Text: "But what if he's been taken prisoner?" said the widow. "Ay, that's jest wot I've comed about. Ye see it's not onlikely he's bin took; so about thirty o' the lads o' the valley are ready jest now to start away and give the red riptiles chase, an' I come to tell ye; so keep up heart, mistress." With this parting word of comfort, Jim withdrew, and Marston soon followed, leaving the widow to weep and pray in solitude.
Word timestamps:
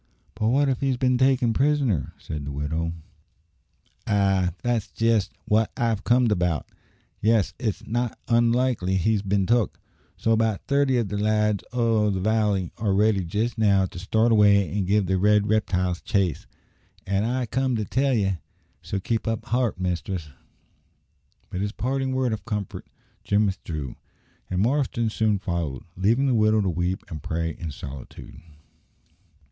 "But 0.33 0.47
what 0.47 0.67
if 0.67 0.81
he's 0.81 0.97
been 0.97 1.19
taken 1.19 1.53
prisoner?" 1.53 2.15
said 2.17 2.43
the 2.43 2.51
widow. 2.51 2.93
"Ay, 4.07 4.49
that's 4.63 4.87
jest 4.87 5.31
wot 5.47 5.69
I've 5.77 6.03
comed 6.03 6.31
about. 6.31 6.67
Ye 7.21 7.39
see 7.43 7.53
it's 7.59 7.85
not 7.85 8.17
onlikely 8.27 8.97
he's 8.97 9.21
bin 9.21 9.45
took; 9.45 9.79
so 10.17 10.31
about 10.31 10.65
thirty 10.65 10.97
o' 10.97 11.03
the 11.03 11.19
lads 11.19 11.63
o' 11.71 12.09
the 12.09 12.19
valley 12.19 12.71
are 12.79 12.95
ready 12.95 13.23
jest 13.23 13.59
now 13.59 13.85
to 13.85 13.99
start 13.99 14.31
away 14.31 14.75
and 14.75 14.87
give 14.87 15.05
the 15.05 15.19
red 15.19 15.45
riptiles 15.45 16.01
chase, 16.01 16.47
an' 17.05 17.23
I 17.23 17.45
come 17.45 17.75
to 17.75 17.85
tell 17.85 18.15
ye; 18.15 18.39
so 18.81 18.99
keep 18.99 19.27
up 19.27 19.45
heart, 19.45 19.79
mistress." 19.79 20.29
With 21.51 21.61
this 21.61 21.71
parting 21.71 22.11
word 22.11 22.33
of 22.33 22.43
comfort, 22.43 22.87
Jim 23.23 23.45
withdrew, 23.45 23.97
and 24.49 24.63
Marston 24.63 25.11
soon 25.11 25.37
followed, 25.37 25.83
leaving 25.95 26.25
the 26.25 26.33
widow 26.33 26.59
to 26.61 26.69
weep 26.69 27.03
and 27.07 27.21
pray 27.21 27.51
in 27.51 27.69
solitude. 27.69 28.41